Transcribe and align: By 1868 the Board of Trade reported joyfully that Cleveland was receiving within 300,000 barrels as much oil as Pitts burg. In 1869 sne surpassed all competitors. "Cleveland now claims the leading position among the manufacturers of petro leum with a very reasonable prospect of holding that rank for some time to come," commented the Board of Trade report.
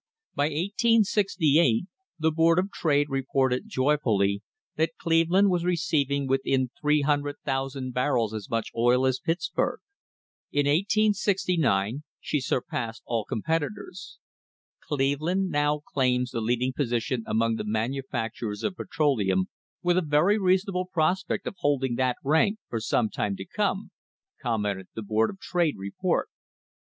By 0.33 0.45
1868 0.45 1.85
the 2.17 2.31
Board 2.31 2.57
of 2.57 2.71
Trade 2.71 3.07
reported 3.07 3.65
joyfully 3.67 4.41
that 4.75 4.97
Cleveland 4.99 5.51
was 5.51 5.63
receiving 5.63 6.25
within 6.27 6.71
300,000 6.81 7.93
barrels 7.93 8.33
as 8.33 8.49
much 8.49 8.71
oil 8.75 9.05
as 9.05 9.19
Pitts 9.19 9.47
burg. 9.53 9.79
In 10.51 10.65
1869 10.65 12.01
sne 12.19 12.43
surpassed 12.43 13.03
all 13.05 13.25
competitors. 13.25 14.17
"Cleveland 14.87 15.51
now 15.51 15.81
claims 15.93 16.31
the 16.31 16.41
leading 16.41 16.73
position 16.73 17.23
among 17.27 17.57
the 17.57 17.63
manufacturers 17.63 18.63
of 18.63 18.75
petro 18.75 19.13
leum 19.13 19.49
with 19.83 19.99
a 19.99 20.01
very 20.01 20.39
reasonable 20.39 20.87
prospect 20.91 21.45
of 21.45 21.57
holding 21.59 21.93
that 21.97 22.17
rank 22.23 22.57
for 22.69 22.79
some 22.81 23.11
time 23.11 23.35
to 23.35 23.45
come," 23.45 23.91
commented 24.41 24.87
the 24.95 25.03
Board 25.03 25.29
of 25.29 25.39
Trade 25.39 25.75
report. 25.77 26.27